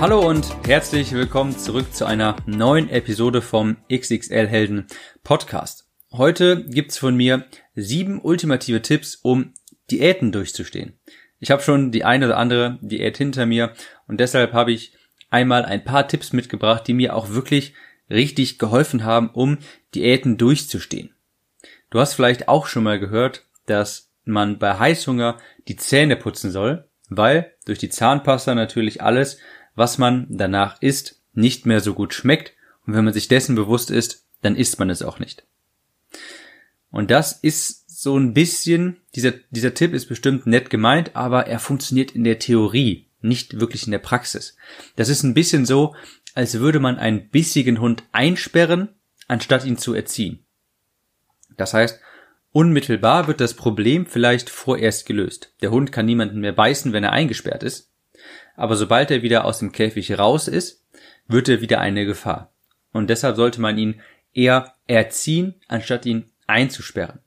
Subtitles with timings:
[0.00, 4.86] Hallo und herzlich willkommen zurück zu einer neuen Episode vom XXL Helden
[5.22, 5.88] Podcast.
[6.12, 9.54] Heute gibt's von mir sieben ultimative Tipps, um
[9.90, 10.98] Diäten durchzustehen.
[11.38, 13.72] Ich habe schon die eine oder andere Diät hinter mir
[14.06, 14.94] und deshalb habe ich
[15.30, 17.74] einmal ein paar Tipps mitgebracht, die mir auch wirklich
[18.10, 19.58] richtig geholfen haben, um
[19.94, 21.14] Diäten durchzustehen.
[21.90, 26.88] Du hast vielleicht auch schon mal gehört, dass man bei Heißhunger die Zähne putzen soll,
[27.08, 29.38] weil durch die Zahnpasta natürlich alles
[29.74, 32.52] was man danach isst, nicht mehr so gut schmeckt.
[32.86, 35.44] Und wenn man sich dessen bewusst ist, dann isst man es auch nicht.
[36.90, 41.58] Und das ist so ein bisschen, dieser, dieser Tipp ist bestimmt nett gemeint, aber er
[41.58, 44.56] funktioniert in der Theorie, nicht wirklich in der Praxis.
[44.96, 45.94] Das ist ein bisschen so,
[46.34, 48.90] als würde man einen bissigen Hund einsperren,
[49.26, 50.44] anstatt ihn zu erziehen.
[51.56, 51.98] Das heißt,
[52.52, 55.54] unmittelbar wird das Problem vielleicht vorerst gelöst.
[55.62, 57.93] Der Hund kann niemanden mehr beißen, wenn er eingesperrt ist
[58.56, 60.84] aber sobald er wieder aus dem Käfig raus ist,
[61.26, 62.52] wird er wieder eine Gefahr.
[62.92, 64.00] Und deshalb sollte man ihn
[64.32, 67.20] eher erziehen, anstatt ihn einzusperren.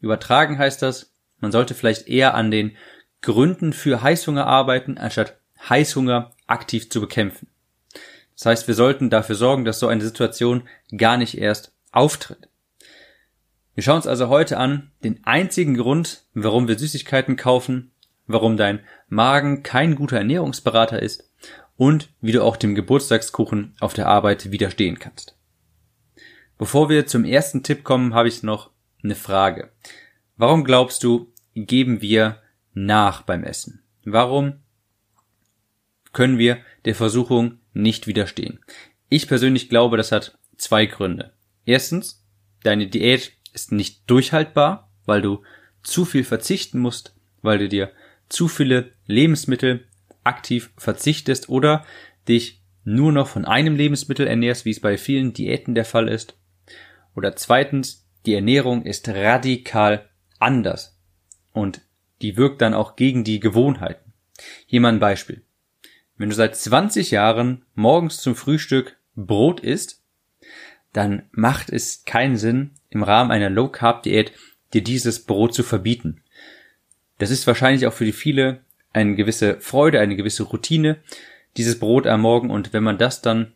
[0.00, 2.76] Übertragen heißt das, man sollte vielleicht eher an den
[3.20, 7.48] Gründen für Heißhunger arbeiten, anstatt Heißhunger aktiv zu bekämpfen.
[8.34, 12.48] Das heißt, wir sollten dafür sorgen, dass so eine Situation gar nicht erst auftritt.
[13.74, 17.91] Wir schauen uns also heute an, den einzigen Grund, warum wir Süßigkeiten kaufen
[18.32, 21.30] warum dein Magen kein guter Ernährungsberater ist
[21.76, 25.36] und wie du auch dem Geburtstagskuchen auf der Arbeit widerstehen kannst.
[26.58, 28.70] Bevor wir zum ersten Tipp kommen, habe ich noch
[29.02, 29.72] eine Frage.
[30.36, 32.40] Warum glaubst du, geben wir
[32.72, 33.82] nach beim Essen?
[34.04, 34.60] Warum
[36.12, 38.60] können wir der Versuchung nicht widerstehen?
[39.08, 41.32] Ich persönlich glaube, das hat zwei Gründe.
[41.64, 42.24] Erstens,
[42.62, 45.42] deine Diät ist nicht durchhaltbar, weil du
[45.82, 47.92] zu viel verzichten musst, weil du dir
[48.32, 49.86] zu viele Lebensmittel
[50.24, 51.84] aktiv verzichtest oder
[52.28, 56.36] dich nur noch von einem Lebensmittel ernährst, wie es bei vielen Diäten der Fall ist.
[57.14, 60.98] Oder zweitens, die Ernährung ist radikal anders
[61.52, 61.82] und
[62.22, 64.12] die wirkt dann auch gegen die Gewohnheiten.
[64.66, 65.42] Hier mal ein Beispiel.
[66.16, 70.02] Wenn du seit 20 Jahren morgens zum Frühstück Brot isst,
[70.92, 74.32] dann macht es keinen Sinn, im Rahmen einer Low Carb Diät
[74.72, 76.21] dir dieses Brot zu verbieten.
[77.22, 78.62] Das ist wahrscheinlich auch für die viele
[78.92, 80.96] eine gewisse Freude, eine gewisse Routine,
[81.56, 82.50] dieses Brot am Morgen.
[82.50, 83.52] Und wenn man das dann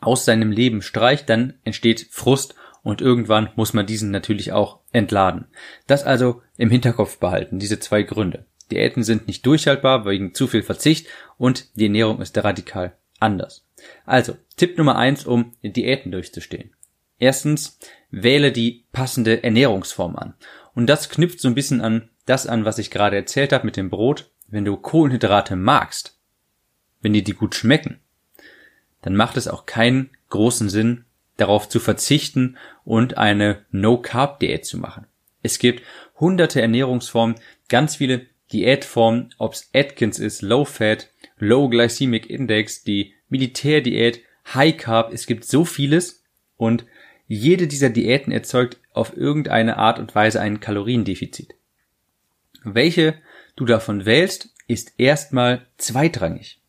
[0.00, 5.46] aus seinem Leben streicht, dann entsteht Frust und irgendwann muss man diesen natürlich auch entladen.
[5.88, 8.44] Das also im Hinterkopf behalten, diese zwei Gründe.
[8.70, 13.66] Diäten sind nicht durchhaltbar wegen zu viel Verzicht und die Ernährung ist radikal anders.
[14.06, 16.70] Also, Tipp Nummer eins, um Diäten durchzustehen.
[17.18, 17.76] Erstens,
[18.12, 20.34] wähle die passende Ernährungsform an.
[20.76, 23.76] Und das knüpft so ein bisschen an das an, was ich gerade erzählt habe mit
[23.76, 26.18] dem Brot, wenn du Kohlenhydrate magst,
[27.00, 28.00] wenn dir die gut schmecken,
[29.02, 31.04] dann macht es auch keinen großen Sinn,
[31.36, 35.06] darauf zu verzichten und eine No-Carb-Diät zu machen.
[35.42, 35.84] Es gibt
[36.18, 37.36] hunderte Ernährungsformen,
[37.68, 44.22] ganz viele Diätformen, ob's Atkins ist, Low Fat, Low Glycemic Index, die Militärdiät,
[44.52, 46.24] High Carb, es gibt so vieles
[46.56, 46.84] und
[47.28, 51.54] jede dieser Diäten erzeugt auf irgendeine Art und Weise ein Kaloriendefizit.
[52.64, 53.14] Welche
[53.56, 56.60] du davon wählst, ist erstmal zweitrangig.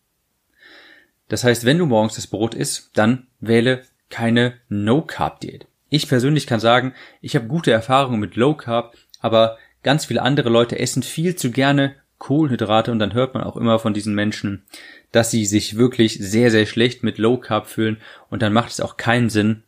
[1.28, 5.68] Das heißt, wenn du morgens das Brot isst, dann wähle keine No-Carb-Diät.
[5.90, 10.50] Ich persönlich kann sagen, ich habe gute Erfahrungen mit Low Carb, aber ganz viele andere
[10.50, 14.64] Leute essen viel zu gerne Kohlenhydrate und dann hört man auch immer von diesen Menschen,
[15.12, 17.98] dass sie sich wirklich sehr, sehr schlecht mit Low Carb fühlen
[18.30, 19.64] und dann macht es auch keinen Sinn,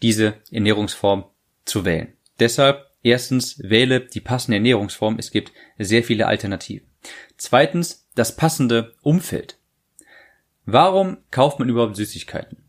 [0.00, 1.24] diese Ernährungsform
[1.64, 2.12] zu wählen.
[2.40, 5.18] Deshalb Erstens, wähle die passende Ernährungsform.
[5.18, 6.86] Es gibt sehr viele Alternativen.
[7.36, 9.58] Zweitens, das passende Umfeld.
[10.64, 12.64] Warum kauft man überhaupt Süßigkeiten?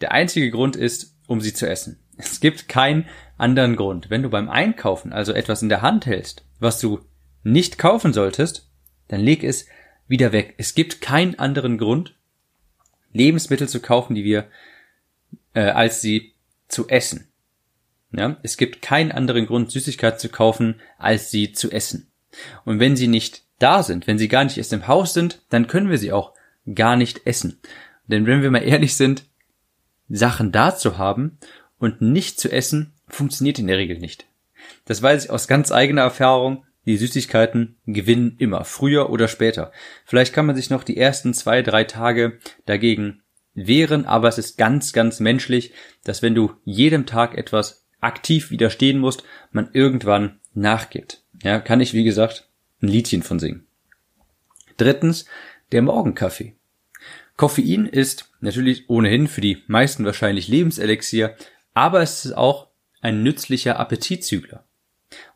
[0.00, 2.00] Der einzige Grund ist, um sie zu essen.
[2.16, 3.06] Es gibt keinen
[3.36, 4.10] anderen Grund.
[4.10, 7.00] Wenn du beim Einkaufen also etwas in der Hand hältst, was du
[7.42, 8.70] nicht kaufen solltest,
[9.08, 9.66] dann leg es
[10.08, 10.54] wieder weg.
[10.58, 12.16] Es gibt keinen anderen Grund,
[13.12, 14.48] Lebensmittel zu kaufen, die wir,
[15.54, 16.34] äh, als sie
[16.68, 17.29] zu essen.
[18.12, 22.10] Ja, es gibt keinen anderen Grund, Süßigkeiten zu kaufen, als sie zu essen.
[22.64, 25.66] Und wenn sie nicht da sind, wenn sie gar nicht erst im Haus sind, dann
[25.66, 26.34] können wir sie auch
[26.74, 27.60] gar nicht essen.
[28.06, 29.24] Denn wenn wir mal ehrlich sind,
[30.08, 31.38] Sachen da zu haben
[31.78, 34.26] und nicht zu essen, funktioniert in der Regel nicht.
[34.84, 36.64] Das weiß ich aus ganz eigener Erfahrung.
[36.86, 39.70] Die Süßigkeiten gewinnen immer, früher oder später.
[40.04, 43.22] Vielleicht kann man sich noch die ersten zwei, drei Tage dagegen
[43.54, 45.72] wehren, aber es ist ganz, ganz menschlich,
[46.04, 51.22] dass wenn du jedem Tag etwas aktiv widerstehen musst, man irgendwann nachgibt.
[51.42, 52.48] Ja, kann ich, wie gesagt,
[52.82, 53.66] ein Liedchen von singen.
[54.76, 55.26] Drittens,
[55.72, 56.54] der Morgenkaffee.
[57.36, 61.36] Koffein ist natürlich ohnehin für die meisten wahrscheinlich Lebenselixier,
[61.74, 62.68] aber es ist auch
[63.00, 64.64] ein nützlicher Appetitzügler.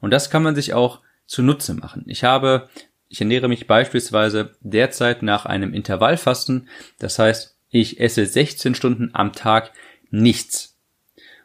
[0.00, 2.04] Und das kann man sich auch zunutze machen.
[2.06, 2.68] Ich habe,
[3.08, 6.68] ich ernähre mich beispielsweise derzeit nach einem Intervallfasten.
[6.98, 9.72] Das heißt, ich esse 16 Stunden am Tag
[10.10, 10.73] nichts.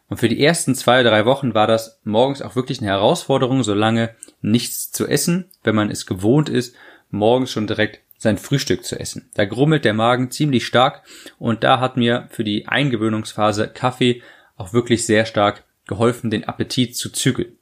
[0.10, 3.76] Und für die ersten zwei, drei Wochen war das morgens auch wirklich eine Herausforderung, so
[3.76, 6.76] lange nichts zu essen, wenn man es gewohnt ist,
[7.12, 9.30] morgens schon direkt sein Frühstück zu essen.
[9.36, 11.04] Da grummelt der Magen ziemlich stark
[11.38, 14.22] und da hat mir für die Eingewöhnungsphase Kaffee
[14.58, 17.58] auch wirklich sehr stark geholfen, den Appetit zu zügeln.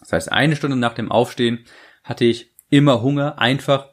[0.00, 1.64] Das heißt, eine Stunde nach dem Aufstehen
[2.04, 3.88] hatte ich immer Hunger, einfach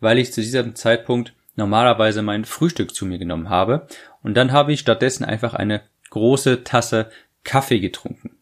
[0.00, 3.86] weil ich zu diesem Zeitpunkt normalerweise mein Frühstück zu mir genommen habe.
[4.22, 5.82] Und dann habe ich stattdessen einfach eine
[6.12, 7.10] große Tasse
[7.42, 8.36] Kaffee getrunken.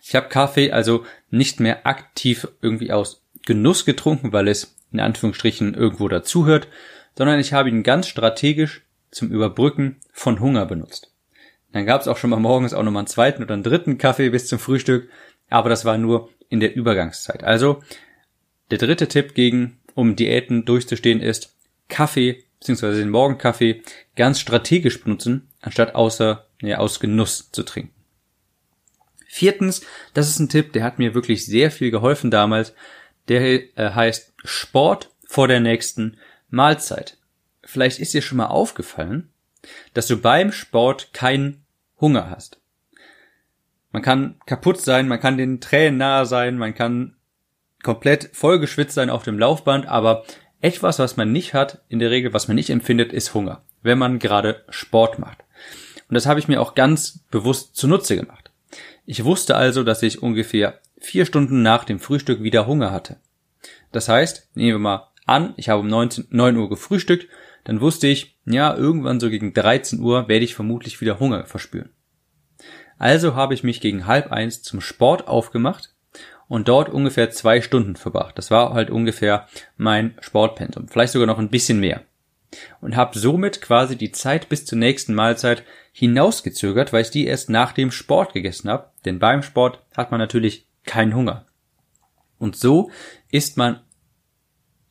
[0.00, 5.74] Ich habe Kaffee also nicht mehr aktiv irgendwie aus Genuss getrunken, weil es in Anführungsstrichen
[5.74, 6.68] irgendwo dazuhört,
[7.18, 11.12] sondern ich habe ihn ganz strategisch zum Überbrücken von Hunger benutzt.
[11.72, 14.30] Dann gab es auch schon mal morgens auch nochmal einen zweiten oder einen dritten Kaffee
[14.30, 15.08] bis zum Frühstück,
[15.50, 17.42] aber das war nur in der Übergangszeit.
[17.42, 17.82] Also
[18.70, 21.56] der dritte Tipp gegen, um Diäten durchzustehen, ist
[21.88, 22.96] Kaffee bzw.
[22.96, 23.82] den Morgenkaffee
[24.16, 27.92] ganz strategisch benutzen, anstatt außer ja, aus Genuss zu trinken.
[29.26, 29.82] Viertens,
[30.12, 32.74] das ist ein Tipp, der hat mir wirklich sehr viel geholfen damals.
[33.28, 36.18] Der äh, heißt Sport vor der nächsten
[36.50, 37.18] Mahlzeit.
[37.64, 39.32] Vielleicht ist dir schon mal aufgefallen,
[39.92, 41.64] dass du beim Sport keinen
[42.00, 42.60] Hunger hast.
[43.90, 47.16] Man kann kaputt sein, man kann den Tränen nahe sein, man kann
[47.82, 50.24] komplett vollgeschwitzt sein auf dem Laufband, aber
[50.64, 53.98] etwas, was man nicht hat, in der Regel, was man nicht empfindet, ist Hunger, wenn
[53.98, 55.44] man gerade Sport macht.
[56.08, 58.50] Und das habe ich mir auch ganz bewusst zunutze gemacht.
[59.04, 63.18] Ich wusste also, dass ich ungefähr vier Stunden nach dem Frühstück wieder Hunger hatte.
[63.92, 67.28] Das heißt, nehmen wir mal an, ich habe um 19, 9 Uhr gefrühstückt,
[67.64, 71.90] dann wusste ich, ja, irgendwann so gegen 13 Uhr werde ich vermutlich wieder Hunger verspüren.
[72.96, 75.93] Also habe ich mich gegen halb eins zum Sport aufgemacht
[76.48, 78.36] und dort ungefähr zwei Stunden verbracht.
[78.38, 79.46] Das war halt ungefähr
[79.76, 82.02] mein Sportpensum, vielleicht sogar noch ein bisschen mehr.
[82.80, 87.50] Und habe somit quasi die Zeit bis zur nächsten Mahlzeit hinausgezögert, weil ich die erst
[87.50, 88.90] nach dem Sport gegessen habe.
[89.04, 91.46] Denn beim Sport hat man natürlich keinen Hunger.
[92.38, 92.90] Und so
[93.30, 93.80] isst man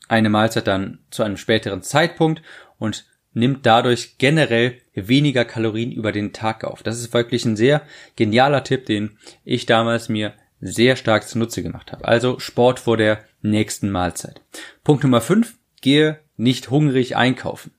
[0.07, 2.41] eine Mahlzeit dann zu einem späteren Zeitpunkt
[2.77, 6.83] und nimmt dadurch generell weniger Kalorien über den Tag auf.
[6.83, 7.81] Das ist wirklich ein sehr
[8.15, 10.33] genialer Tipp, den ich damals mir
[10.63, 12.06] sehr stark zunutze gemacht habe.
[12.06, 14.42] Also Sport vor der nächsten Mahlzeit.
[14.83, 15.56] Punkt Nummer 5.
[15.81, 17.71] Gehe nicht hungrig einkaufen.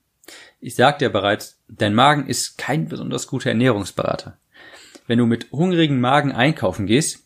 [0.59, 4.37] Ich sagte ja bereits, dein Magen ist kein besonders guter Ernährungsberater.
[5.07, 7.23] Wenn du mit hungrigen Magen einkaufen gehst,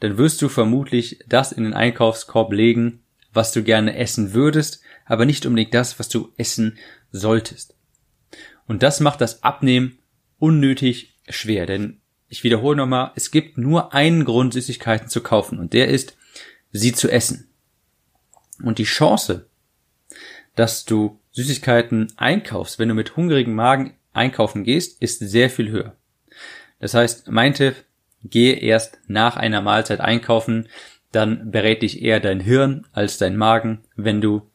[0.00, 5.24] dann wirst du vermutlich das in den Einkaufskorb legen, was du gerne essen würdest, aber
[5.24, 6.78] nicht unbedingt das, was du essen
[7.12, 7.76] solltest.
[8.66, 9.98] Und das macht das Abnehmen
[10.38, 12.01] unnötig schwer, denn
[12.32, 16.16] ich wiederhole nochmal, es gibt nur einen Grund, Süßigkeiten zu kaufen und der ist,
[16.72, 17.46] sie zu essen.
[18.62, 19.44] Und die Chance,
[20.56, 25.94] dass du Süßigkeiten einkaufst, wenn du mit hungrigem Magen einkaufen gehst, ist sehr viel höher.
[26.80, 27.84] Das heißt, mein Tipp,
[28.24, 30.70] gehe erst nach einer Mahlzeit einkaufen,
[31.10, 34.48] dann berät dich eher dein Hirn als dein Magen, wenn du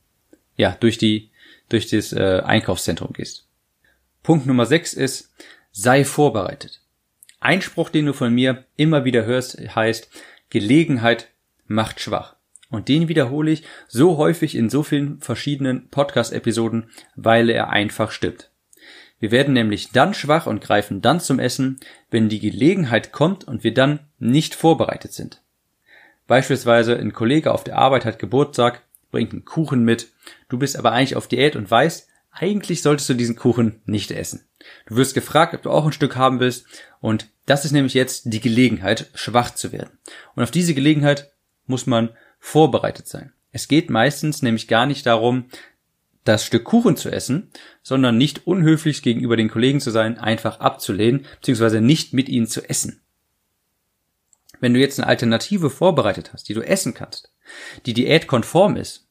[0.56, 1.30] ja durch die
[1.70, 3.46] durch das äh, Einkaufszentrum gehst.
[4.24, 5.32] Punkt Nummer 6 ist,
[5.72, 6.82] sei vorbereitet.
[7.40, 10.10] Ein Spruch, den du von mir immer wieder hörst, heißt,
[10.50, 11.30] Gelegenheit
[11.68, 12.36] macht schwach.
[12.70, 18.50] Und den wiederhole ich so häufig in so vielen verschiedenen Podcast-Episoden, weil er einfach stimmt.
[19.20, 21.80] Wir werden nämlich dann schwach und greifen dann zum Essen,
[22.12, 25.42] wenn die Gelegenheit kommt und wir dann nicht vorbereitet sind.
[26.28, 30.10] Beispielsweise ein Kollege auf der Arbeit hat Geburtstag, bringt einen Kuchen mit,
[30.50, 34.46] du bist aber eigentlich auf Diät und weißt, eigentlich solltest du diesen Kuchen nicht essen.
[34.86, 36.66] Du wirst gefragt, ob du auch ein Stück haben willst
[37.00, 39.98] und das ist nämlich jetzt die Gelegenheit, schwach zu werden.
[40.36, 41.32] Und auf diese Gelegenheit
[41.66, 43.34] muss man vorbereitet sein.
[43.52, 45.46] Es geht meistens nämlich gar nicht darum,
[46.24, 47.50] das Stück Kuchen zu essen,
[47.82, 52.70] sondern nicht unhöflich gegenüber den Kollegen zu sein, einfach abzulehnen, beziehungsweise nicht mit ihnen zu
[52.70, 53.02] essen.
[54.60, 57.32] Wenn du jetzt eine Alternative vorbereitet hast, die du essen kannst,
[57.86, 59.08] die diätkonform ist,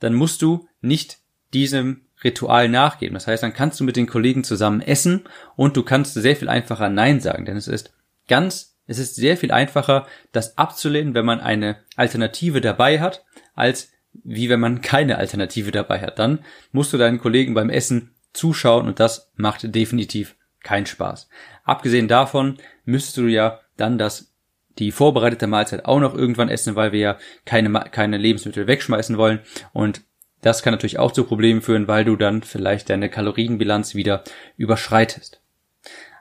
[0.00, 1.18] dann musst du nicht
[1.54, 3.14] diesem Ritual nachgeben.
[3.14, 5.24] Das heißt, dann kannst du mit den Kollegen zusammen essen
[5.56, 7.92] und du kannst sehr viel einfacher Nein sagen, denn es ist
[8.28, 13.92] ganz, es ist sehr viel einfacher, das abzulehnen, wenn man eine Alternative dabei hat, als
[14.12, 16.18] wie wenn man keine Alternative dabei hat.
[16.18, 16.40] Dann
[16.72, 21.28] musst du deinen Kollegen beim Essen zuschauen und das macht definitiv keinen Spaß.
[21.64, 24.34] Abgesehen davon müsstest du ja dann das
[24.78, 29.40] die vorbereitete Mahlzeit auch noch irgendwann essen, weil wir ja keine, keine Lebensmittel wegschmeißen wollen.
[29.72, 30.02] Und
[30.44, 34.24] das kann natürlich auch zu Problemen führen, weil du dann vielleicht deine Kalorienbilanz wieder
[34.58, 35.40] überschreitest.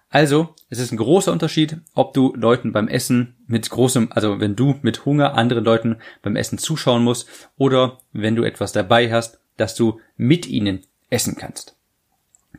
[0.08, 4.56] Also, es ist ein großer Unterschied, ob du Leuten beim Essen mit großem, also wenn
[4.56, 7.28] du mit Hunger anderen Leuten beim Essen zuschauen musst
[7.58, 11.76] oder wenn du etwas dabei hast, dass du mit ihnen essen kannst.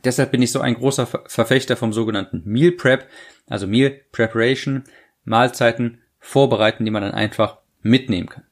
[0.03, 3.09] Deshalb bin ich so ein großer Verfechter vom sogenannten Meal Prep,
[3.47, 4.83] also Meal Preparation,
[5.23, 8.43] Mahlzeiten vorbereiten, die man dann einfach mitnehmen kann.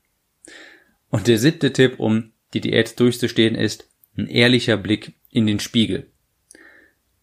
[1.10, 6.07] Und der siebte Tipp, um die Diät durchzustehen, ist ein ehrlicher Blick in den Spiegel.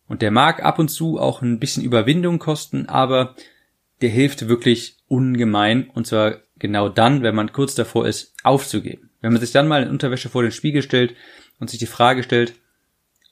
[0.06, 3.36] Und der mag ab und zu auch ein bisschen Überwindung kosten, aber
[4.00, 9.10] der hilft wirklich ungemein und zwar genau dann, wenn man kurz davor ist, aufzugeben.
[9.20, 11.14] Wenn man sich dann mal in Unterwäsche vor den Spiegel stellt
[11.58, 12.54] und sich die Frage stellt,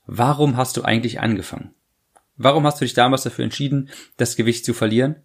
[0.06, 1.74] warum hast du eigentlich angefangen?
[2.36, 5.16] Warum hast du dich damals dafür entschieden, das Gewicht zu verlieren?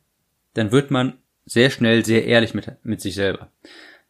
[0.53, 3.51] dann wird man sehr schnell sehr ehrlich mit, mit sich selber.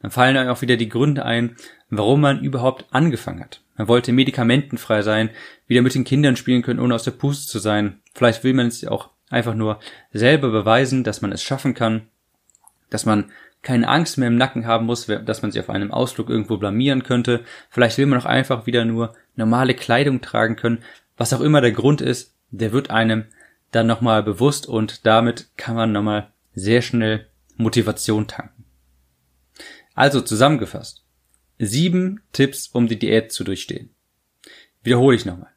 [0.03, 1.55] Dann fallen einem auch wieder die Gründe ein,
[1.89, 3.61] warum man überhaupt angefangen hat.
[3.77, 5.29] Man wollte medikamentenfrei sein,
[5.65, 8.01] wieder mit den Kindern spielen können, ohne aus der Puste zu sein.
[8.13, 9.79] Vielleicht will man es auch einfach nur
[10.11, 12.01] selber beweisen, dass man es schaffen kann,
[12.89, 13.31] dass man
[13.61, 17.03] keine Angst mehr im Nacken haben muss, dass man sich auf einem Ausflug irgendwo blamieren
[17.03, 17.45] könnte.
[17.69, 20.83] Vielleicht will man auch einfach wieder nur normale Kleidung tragen können.
[21.15, 23.23] Was auch immer der Grund ist, der wird einem
[23.71, 28.62] dann nochmal bewusst und damit kann man nochmal sehr schnell Motivation tanken.
[29.93, 31.03] Also zusammengefasst.
[31.59, 33.93] Sieben Tipps, um die Diät zu durchstehen.
[34.81, 35.51] Wiederhole ich nochmal.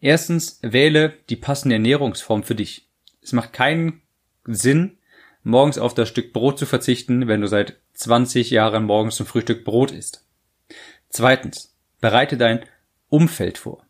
[0.00, 2.88] Erstens, wähle die passende Ernährungsform für dich.
[3.22, 4.02] Es macht keinen
[4.44, 4.98] Sinn,
[5.42, 9.64] morgens auf das Stück Brot zu verzichten, wenn du seit 20 Jahren morgens zum Frühstück
[9.64, 10.24] Brot isst.
[11.08, 12.64] Zweitens, bereite dein
[13.08, 13.86] Umfeld vor.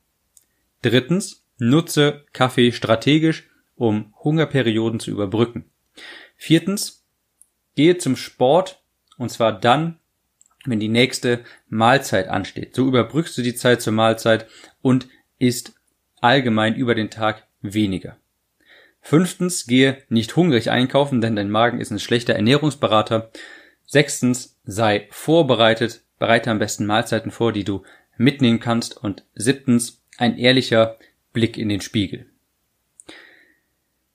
[0.83, 5.71] Drittens, nutze Kaffee strategisch, um Hungerperioden zu überbrücken.
[6.37, 7.04] Viertens,
[7.75, 8.83] gehe zum Sport
[9.19, 9.99] und zwar dann,
[10.65, 12.75] wenn die nächste Mahlzeit ansteht.
[12.75, 14.47] So überbrückst du die Zeit zur Mahlzeit
[14.81, 15.09] und
[15.39, 15.75] isst
[16.21, 18.17] allgemein über den Tag weniger.
[19.01, 23.31] Fünftens, gehe nicht hungrig einkaufen, denn dein Magen ist ein schlechter Ernährungsberater.
[23.87, 27.85] Sechstens, sei vorbereitet, bereite am besten Mahlzeiten vor, die du
[28.17, 28.97] mitnehmen kannst.
[28.97, 30.99] Und siebtens, ein ehrlicher
[31.33, 32.27] Blick in den Spiegel.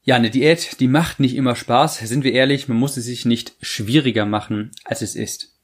[0.06, 2.00] Ja, eine Diät, die macht nicht immer Spaß.
[2.00, 5.56] Sind wir ehrlich, man muss es sich nicht schwieriger machen, als es ist.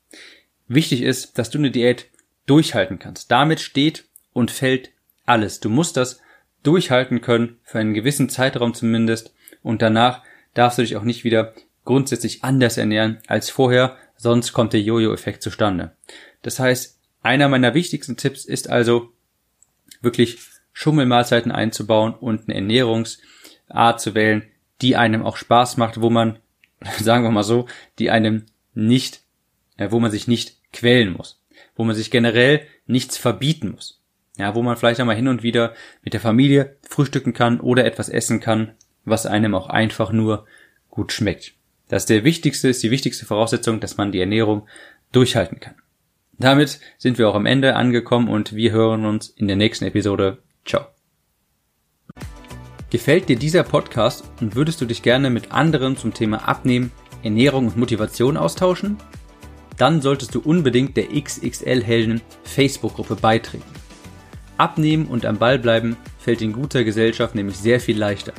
[0.68, 2.06] Wichtig ist, dass du eine Diät
[2.46, 3.32] durchhalten kannst.
[3.32, 4.92] Damit steht und fällt
[5.26, 5.60] alles.
[5.60, 6.22] Du musst das
[6.64, 11.54] durchhalten können, für einen gewissen Zeitraum zumindest, und danach darfst du dich auch nicht wieder
[11.84, 15.96] grundsätzlich anders ernähren als vorher, sonst kommt der Jojo-Effekt zustande.
[16.44, 19.12] Das heißt, einer meiner wichtigsten Tipps ist also
[20.02, 20.40] wirklich
[20.72, 23.20] Schummelmahlzeiten einzubauen und eine Ernährungs-
[23.70, 24.44] Art zu wählen,
[24.82, 26.40] die einem auch Spaß macht, wo man,
[27.00, 27.68] sagen wir mal so,
[28.00, 29.22] die einem nicht,
[29.78, 31.42] äh, wo man sich nicht quälen muss,
[31.76, 34.02] wo man sich generell nichts verbieten muss.
[34.38, 38.08] Ja, wo man vielleicht einmal hin und wieder mit der Familie frühstücken kann oder etwas
[38.08, 38.72] essen kann,
[39.04, 40.46] was einem auch einfach nur
[40.90, 41.56] gut schmeckt.
[41.90, 44.68] Das ist der wichtigste, ist die wichtigste Voraussetzung, dass man die Ernährung
[45.12, 45.76] durchhalten kann.
[46.38, 50.38] Damit sind wir auch am Ende angekommen und wir hören uns in der nächsten Episode.
[50.66, 50.99] Ciao.
[52.90, 56.92] Gefällt dir dieser Podcast und würdest du dich gerne mit anderen zum Thema Abnehmen,
[57.22, 58.98] Ernährung und Motivation austauschen?
[59.78, 63.70] Dann solltest du unbedingt der XXL Helden Facebook-Gruppe beitreten.
[64.58, 68.34] Abnehmen und am Ball bleiben fällt in guter Gesellschaft nämlich sehr viel leichter.